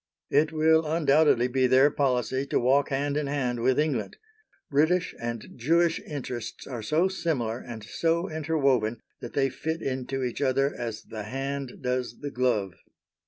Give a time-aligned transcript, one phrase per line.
[0.31, 4.17] It will undoubtedly be their policy to walk hand in hand with England.
[4.71, 10.41] British and Jewish interests are so similar and so interwoven that they fit into each
[10.41, 12.73] other as the hand does the glove.